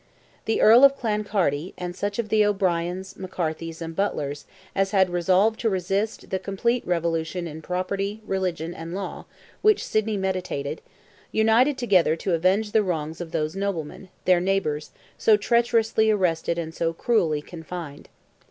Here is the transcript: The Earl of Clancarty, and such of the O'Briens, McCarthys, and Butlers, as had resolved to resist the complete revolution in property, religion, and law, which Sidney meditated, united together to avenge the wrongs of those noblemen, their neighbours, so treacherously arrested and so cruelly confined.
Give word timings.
The 0.45 0.61
Earl 0.61 0.83
of 0.83 0.97
Clancarty, 0.97 1.73
and 1.77 1.95
such 1.95 2.17
of 2.17 2.29
the 2.29 2.43
O'Briens, 2.43 3.13
McCarthys, 3.13 3.81
and 3.81 3.95
Butlers, 3.95 4.47
as 4.73 4.89
had 4.89 5.11
resolved 5.11 5.59
to 5.59 5.69
resist 5.69 6.31
the 6.31 6.39
complete 6.39 6.83
revolution 6.87 7.45
in 7.45 7.61
property, 7.61 8.19
religion, 8.25 8.73
and 8.73 8.95
law, 8.95 9.25
which 9.61 9.85
Sidney 9.85 10.17
meditated, 10.17 10.81
united 11.31 11.77
together 11.77 12.15
to 12.15 12.33
avenge 12.33 12.71
the 12.71 12.81
wrongs 12.81 13.21
of 13.21 13.29
those 13.31 13.55
noblemen, 13.55 14.09
their 14.25 14.41
neighbours, 14.41 14.89
so 15.19 15.37
treacherously 15.37 16.09
arrested 16.09 16.57
and 16.57 16.73
so 16.73 16.93
cruelly 16.93 17.43
confined. 17.43 18.09